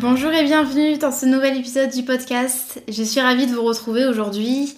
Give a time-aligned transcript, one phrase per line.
[0.00, 2.82] Bonjour et bienvenue dans ce nouvel épisode du podcast.
[2.88, 4.74] Je suis ravie de vous retrouver aujourd'hui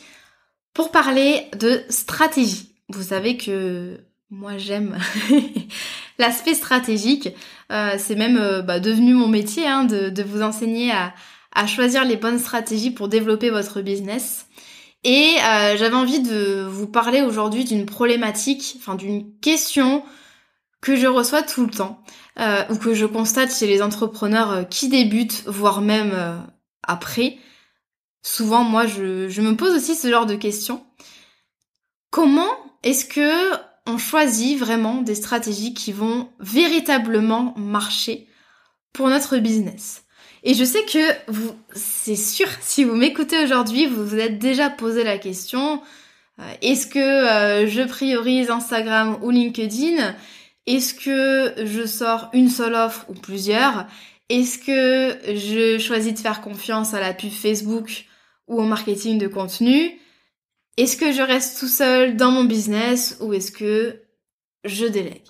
[0.75, 2.75] pour parler de stratégie.
[2.89, 4.99] Vous savez que moi j'aime
[6.19, 7.29] l'aspect stratégique.
[7.71, 12.17] Euh, c'est même euh, bah, devenu mon métier hein, de, vous enseigner à, choisir les
[12.17, 14.47] bonnes stratégies pour développer votre business.
[15.05, 20.03] Et euh, j'avais envie de vous parler aujourd'hui d'une problématique, enfin d'une question
[20.81, 22.03] que je reçois tout le temps
[22.39, 26.39] euh, ou que je constate chez les entrepreneurs euh, qui débutent, voire même euh,
[26.83, 27.37] après.
[28.23, 30.83] Souvent, moi, je, je me pose aussi ce genre de questions.
[32.11, 32.51] Comment
[32.83, 33.53] est-ce que
[33.87, 38.29] on choisit vraiment des stratégies qui vont véritablement marcher
[38.95, 40.05] pour notre business?
[40.43, 44.71] Et je sais que vous, c'est sûr, si vous m'écoutez aujourd'hui, vous vous êtes déjà
[44.71, 45.83] posé la question
[46.61, 50.17] est-ce que je priorise Instagram ou LinkedIn?
[50.67, 53.87] Est-ce que je sors une seule offre ou plusieurs?
[54.29, 58.07] Est-ce que je choisis de faire confiance à la pub Facebook
[58.49, 59.99] ou au marketing de contenu?
[60.77, 64.03] Est-ce que je reste tout seul dans mon business ou est-ce que
[64.65, 65.27] je délègue?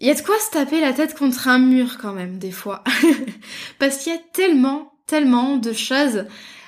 [0.00, 2.50] Il y a de quoi se taper la tête contre un mur quand même des
[2.50, 2.84] fois.
[3.78, 6.26] Parce qu'il y a tellement, tellement de choses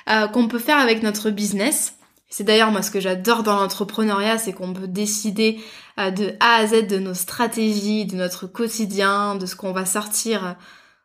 [0.09, 1.95] euh, qu'on peut faire avec notre business.
[2.31, 5.59] C'est d'ailleurs moi ce que j'adore dans l'entrepreneuriat, c'est qu'on peut décider
[5.99, 9.85] euh, de A à Z de nos stratégies, de notre quotidien, de ce qu'on va
[9.85, 10.55] sortir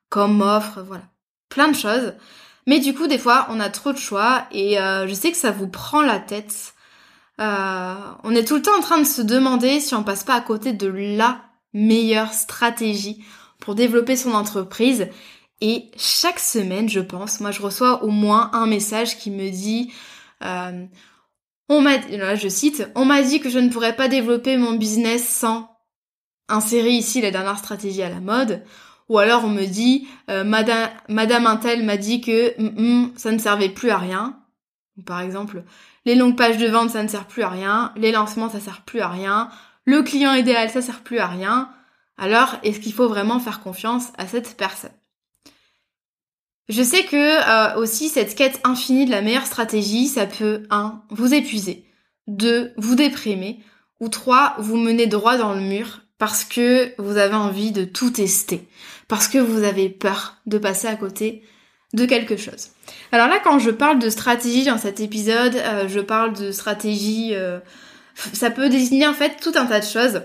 [0.09, 1.03] comme offre, voilà.
[1.49, 2.15] Plein de choses.
[2.69, 5.37] Mais du coup, des fois, on a trop de choix et euh, je sais que
[5.37, 6.75] ça vous prend la tête.
[7.41, 10.35] Euh, on est tout le temps en train de se demander si on passe pas
[10.35, 11.41] à côté de la
[11.75, 13.25] meilleure stratégie
[13.59, 15.09] pour développer son entreprise.
[15.61, 19.93] Et chaque semaine, je pense, moi je reçois au moins un message qui me dit
[21.69, 24.73] on m'a, là je cite, on m'a dit que je ne pourrais pas développer mon
[24.73, 25.69] business sans
[26.49, 28.63] insérer ici la dernière stratégie à la mode.
[29.09, 33.39] Ou alors on me dit, euh, Madame, Intel m'a dit que mm, mm, ça ne
[33.39, 34.41] servait plus à rien.
[35.05, 35.63] Par exemple,
[36.05, 38.83] les longues pages de vente ça ne sert plus à rien, les lancements ça sert
[38.83, 39.51] plus à rien,
[39.85, 41.71] le client idéal ça sert plus à rien.
[42.17, 44.91] Alors est-ce qu'il faut vraiment faire confiance à cette personne?
[46.69, 51.01] Je sais que euh, aussi cette quête infinie de la meilleure stratégie, ça peut 1.
[51.11, 51.85] vous épuiser,
[52.27, 52.73] 2.
[52.77, 53.61] vous déprimer,
[54.01, 54.57] ou 3.
[54.59, 58.67] vous mener droit dans le mur parce que vous avez envie de tout tester,
[59.07, 61.43] parce que vous avez peur de passer à côté
[61.93, 62.71] de quelque chose.
[63.13, 67.31] Alors là, quand je parle de stratégie dans cet épisode, euh, je parle de stratégie,
[67.35, 67.61] euh,
[68.33, 70.23] ça peut désigner en fait tout un tas de choses.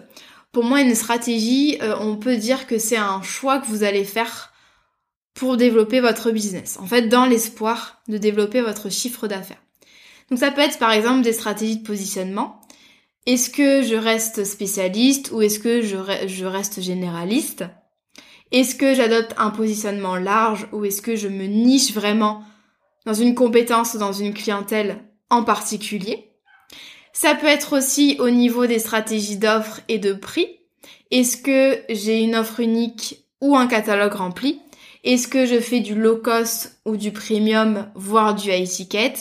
[0.52, 4.51] Pour moi, une stratégie, on peut dire que c'est un choix que vous allez faire
[5.34, 6.78] pour développer votre business.
[6.80, 9.62] En fait, dans l'espoir de développer votre chiffre d'affaires.
[10.30, 12.62] Donc ça peut être par exemple des stratégies de positionnement.
[13.26, 17.66] Est-ce que je reste spécialiste ou est-ce que je, reste généraliste?
[18.52, 22.44] Est-ce que j'adopte un positionnement large ou est-ce que je me niche vraiment
[23.06, 26.32] dans une compétence ou dans une clientèle en particulier?
[27.14, 30.48] Ça peut être aussi au niveau des stratégies d'offres et de prix.
[31.12, 34.62] Est-ce que j'ai une offre unique ou un catalogue rempli?
[35.04, 39.14] Est-ce que je fais du low cost ou du premium, voire du high ticket?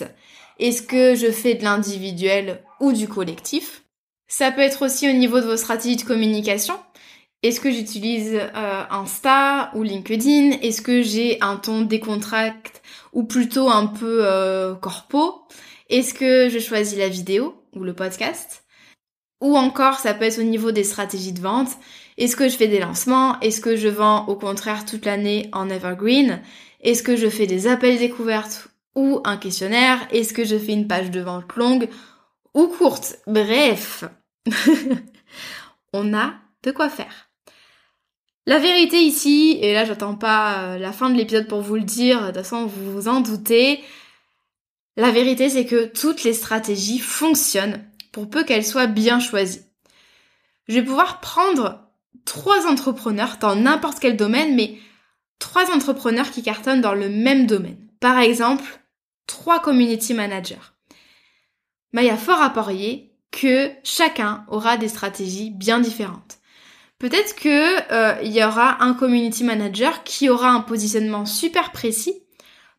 [0.59, 3.83] Est-ce que je fais de l'individuel ou du collectif?
[4.29, 6.75] Ça peut être aussi au niveau de vos stratégies de communication.
[7.43, 10.59] Est-ce que j'utilise euh, Insta ou LinkedIn?
[10.61, 12.83] Est-ce que j'ai un ton décontracte
[13.15, 15.43] ou plutôt un peu euh, corpo?
[15.89, 18.65] Est-ce que je choisis la vidéo ou le podcast?
[19.41, 21.71] Ou encore, ça peut être au niveau des stratégies de vente.
[22.21, 23.41] Est-ce que je fais des lancements?
[23.41, 26.43] Est-ce que je vends au contraire toute l'année en evergreen?
[26.83, 30.07] Est-ce que je fais des appels découvertes ou un questionnaire?
[30.13, 31.89] Est-ce que je fais une page de vente longue
[32.53, 33.17] ou courte?
[33.27, 34.05] Bref,
[35.95, 37.31] on a de quoi faire.
[38.45, 41.85] La vérité ici, et là j'attends pas euh, la fin de l'épisode pour vous le
[41.85, 43.81] dire, de toute façon vous vous en doutez,
[44.99, 47.83] la vérité c'est que toutes les stratégies fonctionnent
[48.13, 49.65] pour peu qu'elles soient bien choisies.
[50.69, 51.90] Je vais pouvoir prendre
[52.25, 54.79] trois entrepreneurs dans n'importe quel domaine, mais
[55.39, 57.79] trois entrepreneurs qui cartonnent dans le même domaine.
[58.01, 58.81] Par exemple,
[59.27, 60.57] trois community managers.
[61.93, 66.39] Mais il y a fort à parier que chacun aura des stratégies bien différentes.
[66.99, 72.15] Peut-être que euh, il y aura un community manager qui aura un positionnement super précis,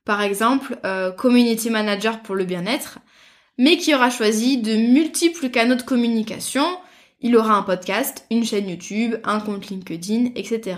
[0.06, 3.00] par exemple euh, community manager pour le bien-être,
[3.57, 6.66] mais qui aura choisi de multiples canaux de communication.
[7.22, 10.78] Il aura un podcast, une chaîne YouTube, un compte LinkedIn, etc.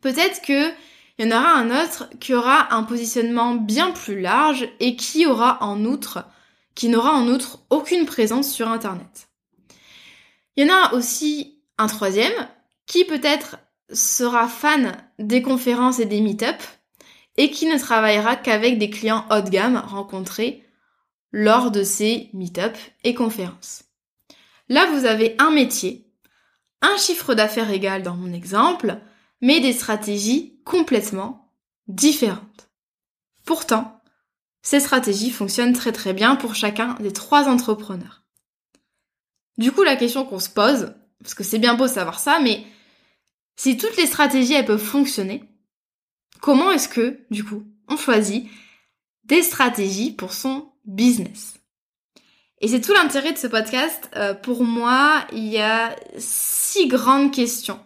[0.00, 0.70] Peut-être que
[1.18, 5.26] il y en aura un autre qui aura un positionnement bien plus large et qui
[5.26, 6.24] aura en outre,
[6.76, 9.28] qui n'aura en outre aucune présence sur Internet.
[10.56, 12.48] Il y en a aussi un troisième
[12.86, 13.58] qui peut-être
[13.92, 16.56] sera fan des conférences et des meet-up
[17.36, 20.64] et qui ne travaillera qu'avec des clients haut de gamme rencontrés
[21.32, 23.87] lors de ces meet-up et conférences.
[24.68, 26.10] Là, vous avez un métier,
[26.82, 29.00] un chiffre d'affaires égal dans mon exemple,
[29.40, 31.52] mais des stratégies complètement
[31.86, 32.70] différentes.
[33.44, 34.02] Pourtant,
[34.62, 38.24] ces stratégies fonctionnent très très bien pour chacun des trois entrepreneurs.
[39.56, 42.64] Du coup, la question qu'on se pose, parce que c'est bien beau savoir ça, mais
[43.56, 45.44] si toutes les stratégies elles peuvent fonctionner,
[46.40, 48.48] comment est-ce que, du coup, on choisit
[49.24, 51.57] des stratégies pour son business?
[52.60, 54.10] Et c'est tout l'intérêt de ce podcast.
[54.16, 57.78] Euh, pour moi, il y a six grandes questions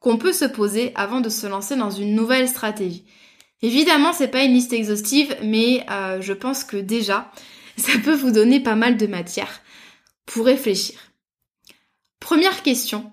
[0.00, 3.04] qu'on peut se poser avant de se lancer dans une nouvelle stratégie.
[3.62, 7.30] Évidemment, c'est pas une liste exhaustive, mais euh, je pense que déjà,
[7.76, 9.60] ça peut vous donner pas mal de matière
[10.26, 10.98] pour réfléchir.
[12.18, 13.12] Première question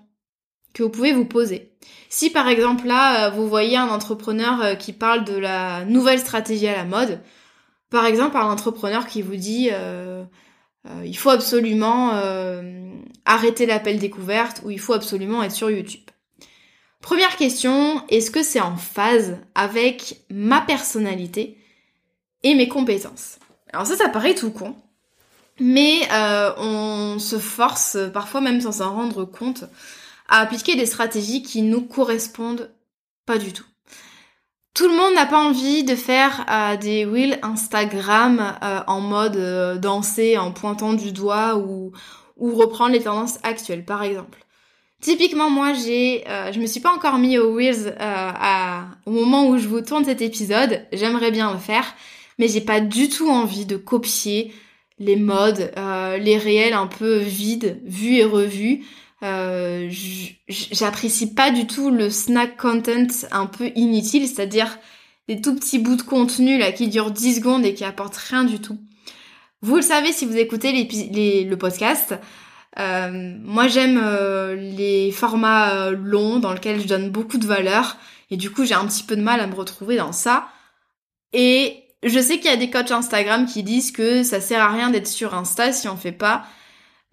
[0.72, 1.72] que vous pouvez vous poser.
[2.08, 6.66] Si par exemple là, euh, vous voyez un entrepreneur qui parle de la nouvelle stratégie
[6.66, 7.20] à la mode,
[7.90, 9.70] par exemple un entrepreneur qui vous dit
[11.04, 12.12] il faut absolument
[13.24, 16.08] arrêter l'appel découverte ou il faut absolument être sur YouTube.
[17.00, 21.56] Première question, est-ce que c'est en phase avec ma personnalité
[22.42, 23.38] et mes compétences?
[23.72, 24.74] Alors ça, ça paraît tout con,
[25.60, 29.64] mais euh, on se force, parfois même sans s'en rendre compte,
[30.28, 32.70] à appliquer des stratégies qui nous correspondent
[33.26, 33.66] pas du tout.
[34.78, 39.80] Tout le monde n'a pas envie de faire euh, des reels Instagram euh, en mode
[39.80, 41.90] danser en pointant du doigt ou,
[42.38, 44.38] reprendre les tendances actuelles, par exemple.
[45.00, 49.48] Typiquement, moi, j'ai, euh, je me suis pas encore mis au Reels euh, au moment
[49.48, 50.86] où je vous tourne cet épisode.
[50.92, 51.84] J'aimerais bien le faire,
[52.38, 54.52] mais j'ai pas du tout envie de copier
[55.00, 58.84] les modes, euh, les réels un peu vides, vus et revus.
[59.22, 59.90] Euh,
[60.48, 64.78] J'apprécie pas du tout le snack content un peu inutile, c'est-à-dire
[65.28, 68.44] des tout petits bouts de contenu là qui durent 10 secondes et qui apportent rien
[68.44, 68.78] du tout.
[69.60, 72.14] Vous le savez si vous écoutez les, le podcast.
[72.78, 77.96] Euh, moi j'aime euh, les formats euh, longs dans lesquels je donne beaucoup de valeur
[78.30, 80.48] et du coup j'ai un petit peu de mal à me retrouver dans ça.
[81.32, 84.70] Et je sais qu'il y a des coachs Instagram qui disent que ça sert à
[84.72, 86.44] rien d'être sur Insta si on fait pas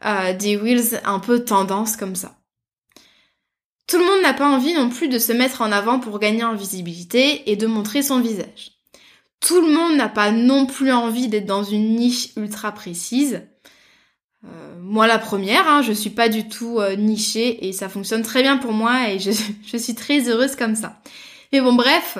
[0.01, 2.37] des wheels un peu tendance comme ça.
[3.87, 6.43] Tout le monde n'a pas envie non plus de se mettre en avant pour gagner
[6.43, 8.71] en visibilité et de montrer son visage.
[9.39, 13.43] Tout le monde n'a pas non plus envie d'être dans une niche ultra précise.
[14.43, 18.23] Euh, moi la première, hein, je suis pas du tout euh, nichée et ça fonctionne
[18.23, 19.31] très bien pour moi et je,
[19.77, 20.99] suis très heureuse comme ça.
[21.53, 22.17] Mais bon bref,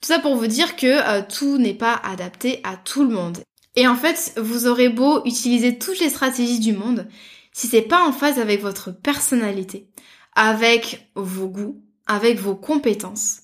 [0.00, 3.38] tout ça pour vous dire que euh, tout n'est pas adapté à tout le monde.
[3.76, 7.06] Et en fait, vous aurez beau utiliser toutes les stratégies du monde,
[7.52, 9.88] si c'est pas en phase avec votre personnalité,
[10.34, 13.42] avec vos goûts, avec vos compétences,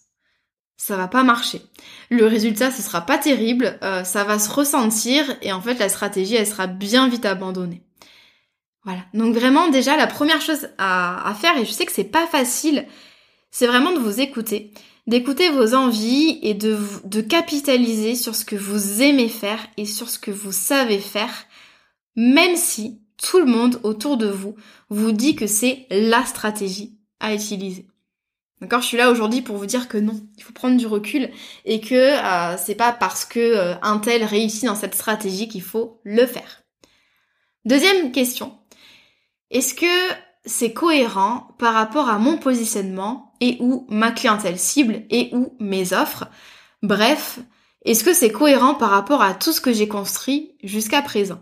[0.77, 1.63] ça va pas marcher.
[2.11, 6.35] Le résultat, ce sera pas terrible, ça va se ressentir et en fait la stratégie,
[6.35, 7.83] elle sera bien vite abandonnée.
[8.85, 9.03] Voilà.
[9.15, 12.87] Donc vraiment, déjà, la première chose à, faire, et je sais que c'est pas facile,
[13.51, 14.73] c'est vraiment de vous écouter,
[15.07, 20.09] d'écouter vos envies et de, de capitaliser sur ce que vous aimez faire et sur
[20.09, 21.47] ce que vous savez faire,
[22.17, 24.57] même si tout le monde autour de vous
[24.91, 27.89] vous dit que c'est la stratégie à utiliser.
[28.61, 31.31] D'accord, je suis là aujourd'hui pour vous dire que non, il faut prendre du recul
[31.65, 35.63] et que euh, c'est pas parce que euh, un tel réussit dans cette stratégie qu'il
[35.63, 36.63] faut le faire.
[37.65, 38.57] Deuxième question,
[39.51, 45.29] Est-ce que c'est cohérent par rapport à mon positionnement et ou ma clientèle cible et
[45.33, 46.29] ou mes offres.
[46.83, 47.41] Bref,
[47.85, 51.41] est-ce que c'est cohérent par rapport à tout ce que j'ai construit jusqu'à présent?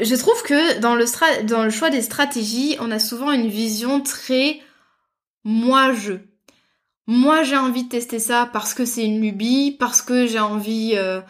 [0.00, 4.60] Je trouve que dans le, choix des stratégies, on a souvent une vision très
[5.44, 6.12] moi-je.
[7.08, 10.92] Moi j'ai envie de tester ça parce que c'est une lubie, parce que j'ai envie
[10.94, 11.20] euh,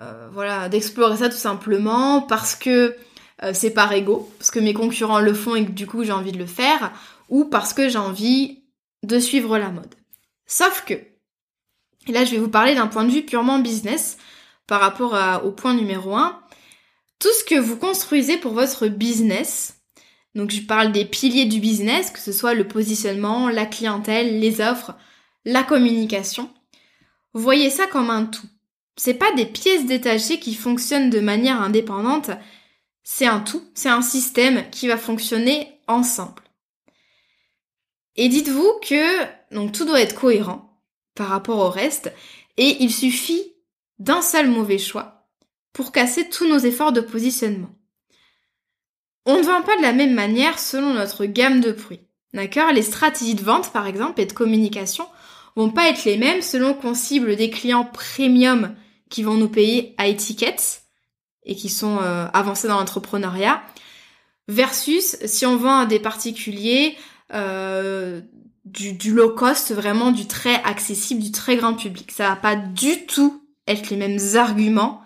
[0.00, 2.94] euh, voilà, d'explorer ça tout simplement, parce que
[3.42, 6.12] euh, c'est par ego, parce que mes concurrents le font et que du coup j'ai
[6.12, 6.92] envie de le faire,
[7.28, 8.64] ou parce que j'ai envie
[9.02, 9.94] de suivre la mode.
[10.46, 14.16] Sauf que, et là je vais vous parler d'un point de vue purement business
[14.66, 16.40] par rapport au point numéro 1,
[17.18, 19.80] tout ce que vous construisez pour votre business,
[20.34, 24.60] donc je parle des piliers du business, que ce soit le positionnement, la clientèle, les
[24.60, 24.94] offres,
[25.44, 26.50] la communication,
[27.32, 28.46] voyez ça comme un tout.
[28.96, 32.30] C'est pas des pièces détachées qui fonctionnent de manière indépendante,
[33.02, 36.42] c'est un tout, c'est un système qui va fonctionner ensemble.
[38.16, 40.80] Et dites-vous que donc tout doit être cohérent
[41.14, 42.12] par rapport au reste
[42.56, 43.54] et il suffit
[43.98, 45.26] d'un seul mauvais choix
[45.72, 47.70] pour casser tous nos efforts de positionnement.
[49.26, 52.00] On ne vend pas de la même manière selon notre gamme de prix.
[52.32, 52.72] D'accord?
[52.72, 55.06] Les stratégies de vente par exemple et de communication
[55.56, 58.74] vont pas être les mêmes selon qu'on cible des clients premium
[59.08, 60.82] qui vont nous payer à étiquette
[61.44, 63.62] et qui sont euh, avancés dans l'entrepreneuriat,
[64.48, 66.96] versus si on vend à des particuliers
[67.32, 68.20] euh,
[68.64, 72.10] du, low cost, vraiment du très accessible, du très grand public.
[72.12, 75.02] Ça va pas du tout être les mêmes arguments,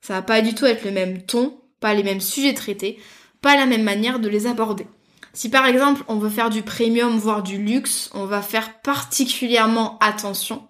[0.00, 2.98] ça va pas du tout être le même ton, pas les mêmes sujets traités,
[3.42, 4.86] pas la même manière de les aborder.
[5.32, 9.98] Si par exemple on veut faire du premium, voire du luxe, on va faire particulièrement
[10.00, 10.66] attention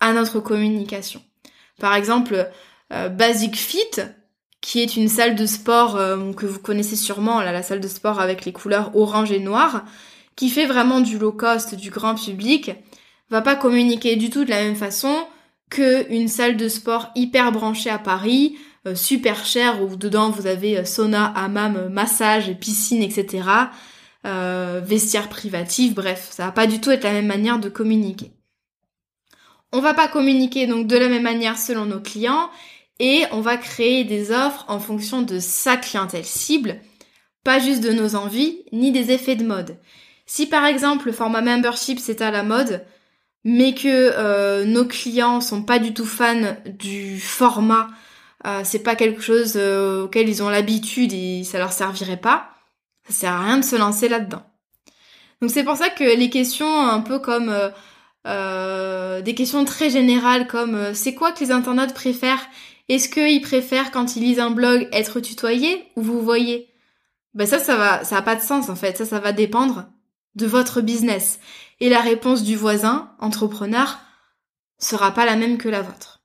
[0.00, 1.22] à notre communication.
[1.80, 2.48] Par exemple,
[2.92, 4.00] euh, Basic Fit,
[4.64, 7.88] qui est une salle de sport euh, que vous connaissez sûrement, là, la salle de
[7.88, 9.84] sport avec les couleurs orange et noir,
[10.36, 12.72] qui fait vraiment du low cost, du grand public,
[13.28, 15.14] va pas communiquer du tout de la même façon
[15.68, 18.56] que une salle de sport hyper branchée à Paris,
[18.86, 23.46] euh, super chère, où dedans vous avez euh, sauna, hammam, massage, piscine, etc.
[24.24, 28.32] Euh, vestiaire privatif, bref, ça va pas du tout être la même manière de communiquer.
[29.72, 32.48] On va pas communiquer donc de la même manière selon nos clients
[33.00, 36.80] et on va créer des offres en fonction de sa clientèle cible,
[37.42, 39.78] pas juste de nos envies ni des effets de mode.
[40.26, 42.84] Si par exemple le format membership c'est à la mode,
[43.44, 47.88] mais que euh, nos clients sont pas du tout fans du format,
[48.46, 52.50] euh, c'est pas quelque chose euh, auquel ils ont l'habitude et ça leur servirait pas,
[53.06, 54.42] ça sert à rien de se lancer là-dedans.
[55.42, 57.52] Donc c'est pour ça que les questions un peu comme
[58.24, 62.48] des questions très générales comme c'est quoi que les internautes préfèrent
[62.88, 66.68] est-ce qu'ils préfèrent quand ils lisent un blog être tutoyés ou vous voyez?
[67.32, 68.96] Ben ça, ça va, ça a pas de sens en fait.
[68.96, 69.86] Ça, ça va dépendre
[70.34, 71.38] de votre business.
[71.80, 73.98] Et la réponse du voisin, entrepreneur,
[74.78, 76.22] sera pas la même que la vôtre.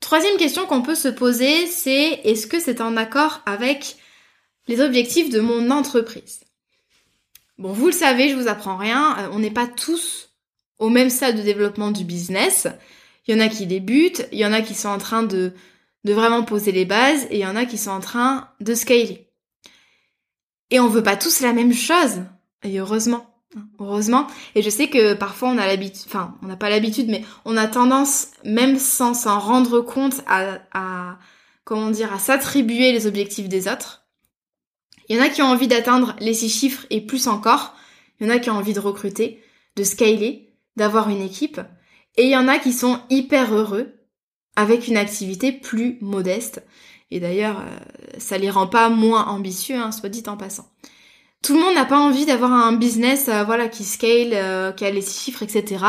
[0.00, 3.96] Troisième question qu'on peut se poser, c'est est-ce que c'est en accord avec
[4.68, 6.40] les objectifs de mon entreprise?
[7.58, 10.30] Bon, vous le savez, je vous apprends rien, euh, on n'est pas tous
[10.78, 12.66] au même stade de développement du business.
[13.26, 15.52] Il y en a qui débutent, il y en a qui sont en train de,
[16.04, 18.74] de vraiment poser les bases, et il y en a qui sont en train de
[18.74, 19.28] scaler.
[20.70, 22.22] Et on veut pas tous la même chose.
[22.62, 23.26] Et heureusement.
[23.78, 24.26] Heureusement.
[24.54, 27.56] Et je sais que parfois on a l'habitude, enfin, on n'a pas l'habitude, mais on
[27.56, 31.18] a tendance, même sans s'en rendre compte, à, à,
[31.64, 34.06] comment dire, à s'attribuer les objectifs des autres.
[35.08, 37.74] Il y en a qui ont envie d'atteindre les six chiffres et plus encore.
[38.18, 39.42] Il y en a qui ont envie de recruter,
[39.76, 41.60] de scaler, d'avoir une équipe.
[42.16, 43.96] Et il y en a qui sont hyper heureux
[44.56, 46.62] avec une activité plus modeste.
[47.10, 50.66] Et d'ailleurs, euh, ça les rend pas moins ambitieux, hein, soit dit en passant.
[51.42, 54.84] Tout le monde n'a pas envie d'avoir un business euh, voilà, qui scale, euh, qui
[54.84, 55.84] a les chiffres, etc.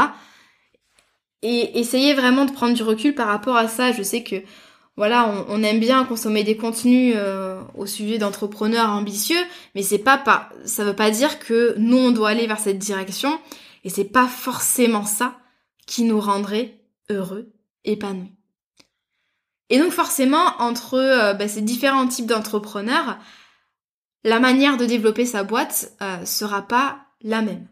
[1.41, 3.91] Et essayez vraiment de prendre du recul par rapport à ça.
[3.91, 4.35] Je sais que
[4.97, 7.15] voilà, on, aime bien consommer des contenus
[7.75, 9.37] au sujet d'entrepreneurs ambitieux,
[9.75, 12.79] mais c'est pas, pas ça veut pas dire que nous on doit aller vers cette
[12.79, 13.39] direction.
[13.83, 15.37] Et c'est pas forcément ça
[15.87, 16.79] qui nous rendrait
[17.09, 17.51] heureux,
[17.83, 18.33] épanouis.
[19.69, 23.17] Et donc forcément, entre euh, bah, ces différents types d'entrepreneurs,
[24.23, 27.67] la manière de développer sa boîte euh, sera pas la même.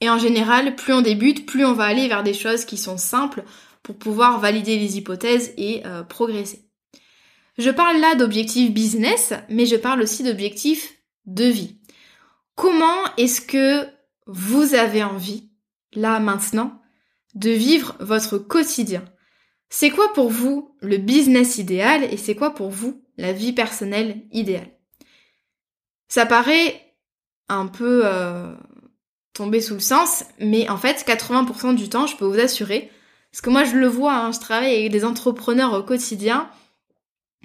[0.00, 2.98] Et en général, plus on débute, plus on va aller vers des choses qui sont
[2.98, 3.42] simples
[3.82, 6.68] pour pouvoir valider les hypothèses et euh, progresser.
[7.58, 10.94] Je parle là d'objectifs business, mais je parle aussi d'objectifs
[11.26, 11.76] de vie.
[12.54, 13.88] Comment est-ce que
[14.26, 15.47] vous avez envie
[15.94, 16.80] là maintenant,
[17.34, 19.04] de vivre votre quotidien.
[19.70, 24.22] C'est quoi pour vous le business idéal et c'est quoi pour vous la vie personnelle
[24.32, 24.70] idéale?
[26.08, 26.94] Ça paraît
[27.48, 28.54] un peu euh,
[29.34, 32.90] tomber sous le sens, mais en fait 80% du temps, je peux vous assurer,
[33.30, 36.50] parce que moi je le vois, hein, je travaille avec des entrepreneurs au quotidien,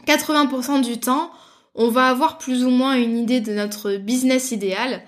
[0.07, 1.31] 80% du temps,
[1.75, 5.03] on va avoir plus ou moins une idée de notre business idéal,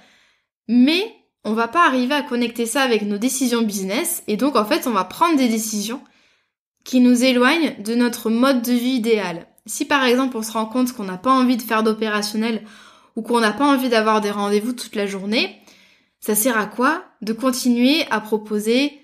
[0.68, 1.16] mais
[1.46, 4.88] on va pas arriver à connecter ça avec nos décisions business, et donc en fait
[4.88, 6.02] on va prendre des décisions
[6.84, 9.48] qui nous éloignent de notre mode de vie idéal.
[9.66, 12.64] Si par exemple on se rend compte qu'on n'a pas envie de faire d'opérationnel
[13.16, 15.62] ou qu'on n'a pas envie d'avoir des rendez-vous toute la journée,
[16.20, 19.00] ça sert à quoi De continuer à proposer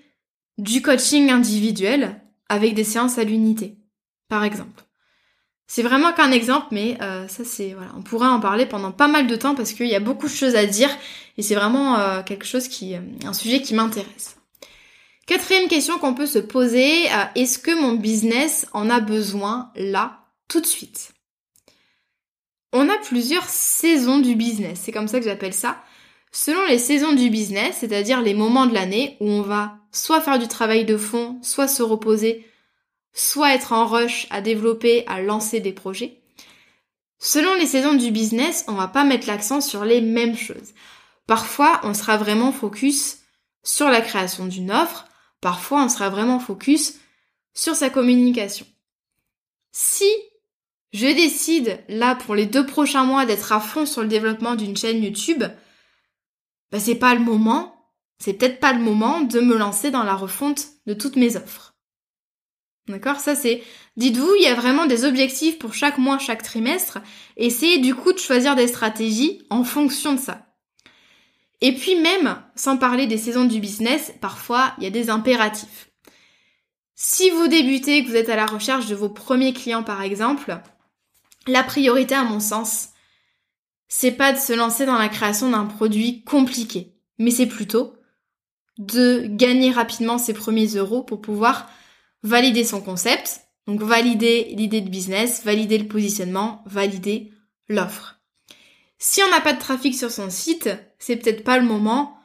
[0.58, 3.78] du coaching individuel avec des séances à l'unité,
[4.28, 4.84] par exemple?
[5.66, 9.08] C'est vraiment qu'un exemple, mais euh, ça c'est voilà, on pourrait en parler pendant pas
[9.08, 10.90] mal de temps parce qu'il y a beaucoup de choses à dire
[11.38, 14.36] et c'est vraiment euh, quelque chose qui, euh, un sujet qui m'intéresse.
[15.26, 20.60] Quatrième question qu'on peut se poser, est-ce que mon business en a besoin là, tout
[20.60, 21.12] de suite?
[22.72, 25.82] On a plusieurs saisons du business, c'est comme ça que j'appelle ça.
[26.32, 30.38] Selon les saisons du business, c'est-à-dire les moments de l'année où on va soit faire
[30.38, 32.46] du travail de fond, soit se reposer,
[33.12, 36.20] soit être en rush à développer, à lancer des projets.
[37.18, 40.74] Selon les saisons du business, on va pas mettre l'accent sur les mêmes choses.
[41.26, 43.18] Parfois, on sera vraiment focus
[43.62, 45.06] sur la création d'une offre,
[45.40, 46.94] parfois on sera vraiment focus
[47.54, 48.66] sur sa communication.
[49.70, 50.10] Si
[50.92, 54.76] je décide là pour les deux prochains mois d'être à fond sur le développement d'une
[54.76, 55.44] chaîne YouTube,
[56.70, 57.88] bah c'est pas le moment,
[58.18, 61.71] c'est peut-être pas le moment de me lancer dans la refonte de toutes mes offres.
[62.88, 63.20] D'accord?
[63.20, 63.62] Ça c'est,
[63.96, 66.98] dites-vous, il y a vraiment des objectifs pour chaque mois, chaque trimestre.
[67.36, 70.46] Essayez du coup de choisir des stratégies en fonction de ça.
[71.60, 75.90] Et puis même, sans parler des saisons du business, parfois il y a des impératifs.
[76.96, 80.60] Si vous débutez, que vous êtes à la recherche de vos premiers clients par exemple,
[81.46, 82.88] la priorité à mon sens,
[83.88, 87.94] c'est pas de se lancer dans la création d'un produit compliqué, mais c'est plutôt
[88.78, 91.68] de gagner rapidement ses premiers euros pour pouvoir
[92.22, 97.32] valider son concept, donc valider l'idée de business, valider le positionnement, valider
[97.68, 98.20] l'offre.
[98.98, 102.16] Si on n'a pas de trafic sur son site, c'est peut-être pas le moment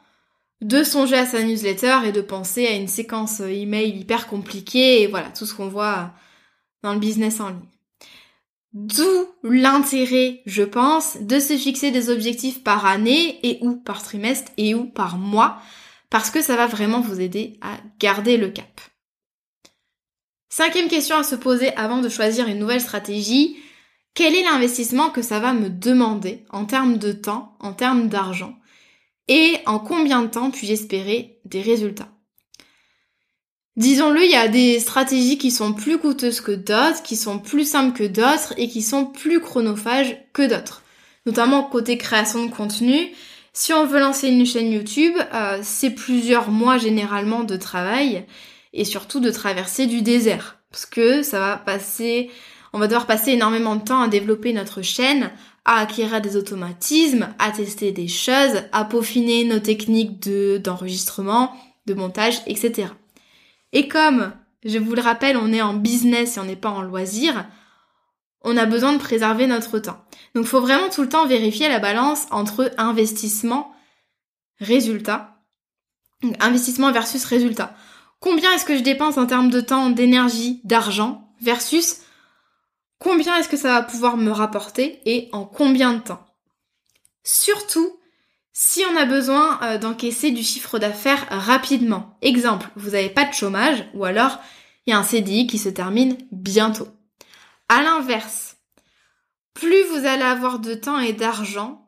[0.60, 5.06] de songer à sa newsletter et de penser à une séquence email hyper compliquée et
[5.06, 6.12] voilà, tout ce qu'on voit
[6.82, 7.58] dans le business en ligne.
[8.72, 14.52] D'où l'intérêt, je pense, de se fixer des objectifs par année et ou par trimestre
[14.56, 15.58] et ou par mois,
[16.10, 18.80] parce que ça va vraiment vous aider à garder le cap.
[20.48, 23.56] Cinquième question à se poser avant de choisir une nouvelle stratégie.
[24.14, 28.54] Quel est l'investissement que ça va me demander en termes de temps, en termes d'argent?
[29.28, 32.08] Et en combien de temps puis-je espérer des résultats?
[33.76, 37.68] Disons-le, il y a des stratégies qui sont plus coûteuses que d'autres, qui sont plus
[37.68, 40.82] simples que d'autres et qui sont plus chronophages que d'autres.
[41.26, 43.12] Notamment côté création de contenu.
[43.52, 48.24] Si on veut lancer une chaîne YouTube, euh, c'est plusieurs mois généralement de travail
[48.78, 50.58] et surtout de traverser du désert.
[50.70, 52.30] Parce que ça va passer,
[52.72, 55.30] on va devoir passer énormément de temps à développer notre chaîne,
[55.64, 61.52] à acquérir des automatismes, à tester des choses, à peaufiner nos techniques de, d'enregistrement,
[61.86, 62.88] de montage, etc.
[63.72, 64.32] Et comme,
[64.64, 67.46] je vous le rappelle, on est en business et on n'est pas en loisir,
[68.42, 70.04] on a besoin de préserver notre temps.
[70.34, 73.72] Donc il faut vraiment tout le temps vérifier la balance entre investissement,
[74.60, 75.42] résultat.
[76.40, 77.74] investissement versus résultat
[78.20, 81.98] combien est-ce que je dépense en termes de temps, d'énergie, d'argent, versus
[82.98, 86.24] combien est-ce que ça va pouvoir me rapporter et en combien de temps.
[87.22, 87.98] Surtout
[88.52, 92.18] si on a besoin euh, d'encaisser du chiffre d'affaires rapidement.
[92.22, 94.38] Exemple, vous n'avez pas de chômage ou alors
[94.86, 96.88] il y a un CDI qui se termine bientôt.
[97.68, 98.56] À l'inverse,
[99.54, 101.86] plus vous allez avoir de temps et d'argent,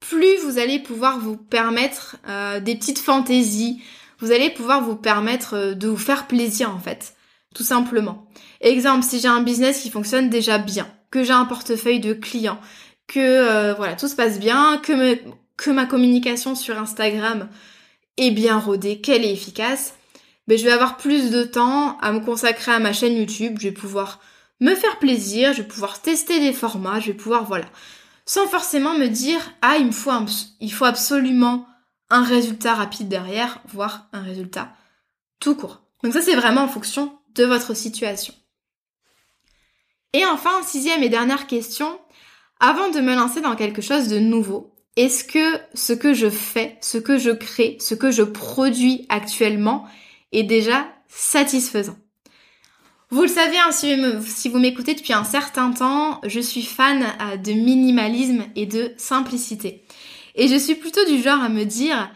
[0.00, 3.82] plus vous allez pouvoir vous permettre euh, des petites fantaisies,
[4.20, 7.14] vous allez pouvoir vous permettre euh, de vous faire plaisir en fait,
[7.54, 8.26] tout simplement.
[8.60, 12.60] Exemple, si j'ai un business qui fonctionne déjà bien, que j'ai un portefeuille de clients,
[13.06, 17.48] que euh, voilà, tout se passe bien, que, ma communication sur Instagram
[18.16, 19.94] est bien rodée, qu'elle est efficace,
[20.46, 23.68] ben, je vais avoir plus de temps à me consacrer à ma chaîne YouTube, je
[23.68, 24.20] vais pouvoir
[24.60, 27.66] me faire plaisir, je vais pouvoir tester des formats, je vais pouvoir, voilà,
[28.26, 30.10] sans forcément me dire, ah, il me faut,
[30.60, 31.66] il faut absolument
[32.10, 34.72] un résultat rapide derrière, voire un résultat
[35.38, 35.82] tout court.
[36.02, 38.34] Donc ça, c'est vraiment en fonction de votre situation.
[40.12, 41.98] Et enfin, sixième et dernière question,
[42.58, 46.76] avant de me lancer dans quelque chose de nouveau, est-ce que ce que je fais,
[46.80, 49.86] ce que je crée, ce que je produis actuellement
[50.32, 51.96] est déjà satisfaisant?
[53.12, 57.36] Vous le savez, hein, si vous m'écoutez depuis un certain temps, je suis fan euh,
[57.36, 59.84] de minimalisme et de simplicité.
[60.34, 62.10] Et je suis plutôt du genre à me dire,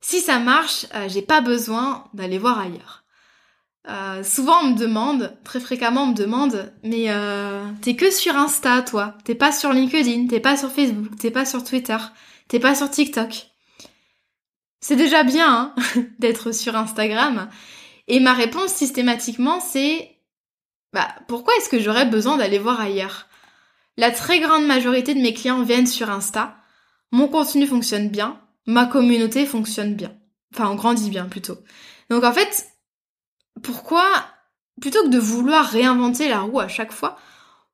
[0.00, 3.04] si ça marche, euh, j'ai pas besoin d'aller voir ailleurs.
[3.88, 8.36] Euh, souvent on me demande, très fréquemment on me demande, mais euh, t'es que sur
[8.36, 11.96] Insta toi, t'es pas sur LinkedIn, t'es pas sur Facebook, t'es pas sur Twitter,
[12.48, 13.46] t'es pas sur TikTok.
[14.80, 17.48] C'est déjà bien hein, d'être sur Instagram.
[18.08, 20.18] Et ma réponse systématiquement c'est,
[20.92, 23.26] bah pourquoi est-ce que j'aurais besoin d'aller voir ailleurs?
[23.96, 26.57] La très grande majorité de mes clients viennent sur Insta,
[27.10, 30.12] mon contenu fonctionne bien, ma communauté fonctionne bien.
[30.52, 31.58] Enfin on grandit bien plutôt.
[32.10, 32.68] Donc en fait,
[33.62, 34.04] pourquoi,
[34.80, 37.18] plutôt que de vouloir réinventer la roue à chaque fois,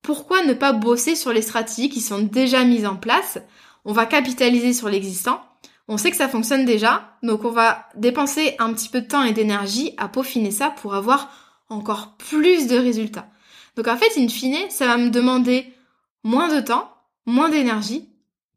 [0.02, 3.38] pourquoi ne pas bosser sur les stratégies qui sont déjà mises en place?
[3.84, 5.42] On va capitaliser sur l'existant.
[5.88, 9.22] On sait que ça fonctionne déjà, donc on va dépenser un petit peu de temps
[9.22, 11.30] et d'énergie à peaufiner ça pour avoir
[11.68, 13.28] encore plus de résultats.
[13.76, 15.74] Donc en fait, in fine, ça va me demander
[16.22, 16.90] moins de temps,
[17.26, 18.08] moins d'énergie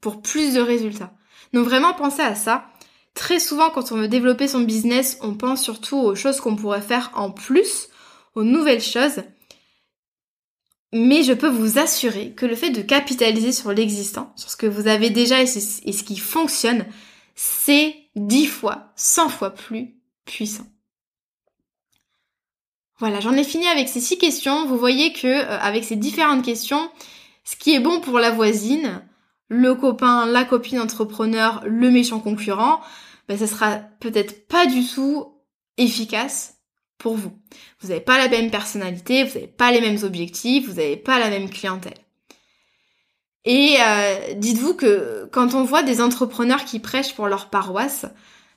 [0.01, 1.13] pour plus de résultats.
[1.53, 2.65] Donc vraiment pensez à ça.
[3.13, 6.81] Très souvent, quand on veut développer son business, on pense surtout aux choses qu'on pourrait
[6.81, 7.89] faire en plus,
[8.35, 9.23] aux nouvelles choses.
[10.93, 14.67] Mais je peux vous assurer que le fait de capitaliser sur l'existant, sur ce que
[14.67, 16.85] vous avez déjà et ce qui fonctionne,
[17.35, 20.67] c'est 10 fois, 100 fois plus puissant.
[22.99, 24.65] Voilà, j'en ai fini avec ces six questions.
[24.65, 26.89] Vous voyez que euh, avec ces différentes questions,
[27.43, 29.03] ce qui est bon pour la voisine,
[29.49, 32.81] le copain, la copine entrepreneur, le méchant concurrent,
[33.27, 35.33] ben, ça sera peut-être pas du tout
[35.77, 36.55] efficace
[36.97, 37.31] pour vous.
[37.79, 41.19] Vous n'avez pas la même personnalité, vous n'avez pas les mêmes objectifs, vous n'avez pas
[41.19, 41.97] la même clientèle.
[43.45, 48.05] Et euh, dites-vous que quand on voit des entrepreneurs qui prêchent pour leur paroisse,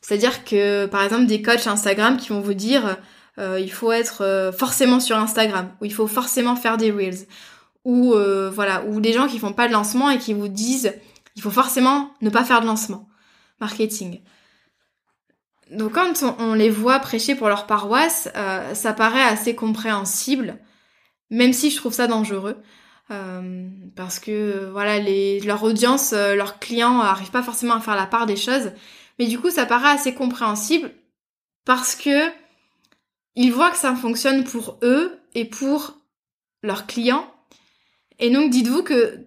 [0.01, 2.97] c'est-à-dire que par exemple des coachs Instagram qui vont vous dire
[3.39, 7.27] euh, il faut être euh, forcément sur Instagram ou il faut forcément faire des reels
[7.85, 8.15] ou
[8.53, 10.93] voilà ou des gens qui font pas de lancement et qui vous disent
[11.37, 13.09] il faut forcément ne pas faire de lancement
[13.61, 14.21] marketing.
[15.71, 20.59] Donc quand on, les voit prêcher pour leur paroisse, euh, ça paraît assez compréhensible,
[21.31, 22.57] même si je trouve ça dangereux.
[23.13, 27.97] Euh, parce que voilà, les, leur audience, euh, leurs clients arrivent pas forcément à faire
[27.97, 28.73] la part des choses.
[29.19, 30.91] Mais du coup, ça paraît assez compréhensible
[31.65, 32.29] parce que
[33.37, 35.95] ils voient que ça fonctionne pour eux et pour
[36.63, 37.33] leurs clients.
[38.21, 39.27] Et donc, dites-vous que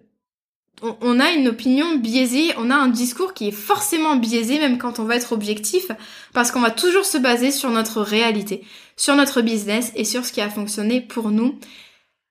[0.82, 4.98] on a une opinion biaisée, on a un discours qui est forcément biaisé même quand
[4.98, 5.90] on va être objectif,
[6.32, 8.64] parce qu'on va toujours se baser sur notre réalité,
[8.96, 11.58] sur notre business et sur ce qui a fonctionné pour nous.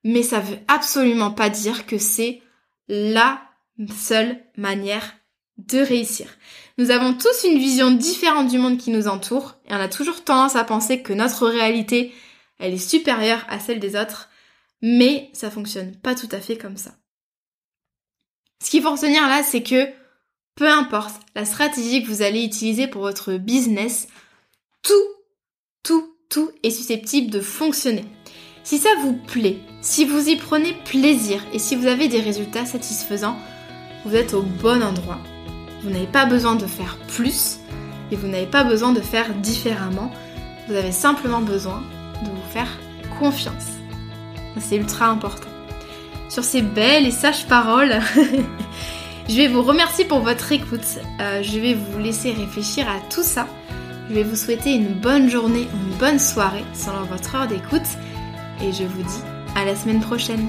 [0.04, 2.42] Mais ça veut absolument pas dire que c'est
[2.88, 3.40] la
[3.96, 5.14] seule manière
[5.58, 6.26] de réussir.
[6.76, 10.22] Nous avons tous une vision différente du monde qui nous entoure et on a toujours
[10.22, 12.12] tendance à penser que notre réalité,
[12.58, 14.28] elle est supérieure à celle des autres,
[14.86, 16.90] mais ça fonctionne pas tout à fait comme ça.
[18.62, 19.88] Ce qu'il faut retenir là, c'est que
[20.56, 24.08] peu importe la stratégie que vous allez utiliser pour votre business,
[24.82, 24.92] tout,
[25.82, 28.04] tout, tout est susceptible de fonctionner.
[28.62, 32.66] Si ça vous plaît, si vous y prenez plaisir et si vous avez des résultats
[32.66, 33.38] satisfaisants,
[34.04, 35.20] vous êtes au bon endroit.
[35.80, 37.56] Vous n'avez pas besoin de faire plus
[38.12, 40.12] et vous n'avez pas besoin de faire différemment.
[40.68, 41.82] Vous avez simplement besoin
[42.22, 42.68] de vous faire
[43.18, 43.73] confiance.
[44.60, 45.48] C'est ultra important
[46.34, 48.00] sur ces belles et sages paroles.
[49.28, 50.98] je vais vous remercier pour votre écoute.
[51.20, 53.46] Euh, je vais vous laisser réfléchir à tout ça.
[54.08, 57.86] Je vais vous souhaiter une bonne journée, une bonne soirée selon votre heure d'écoute.
[58.60, 59.22] Et je vous dis
[59.54, 60.48] à la semaine prochaine.